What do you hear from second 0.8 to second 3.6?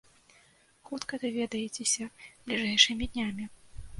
Хутка даведаецеся, бліжэйшымі днямі.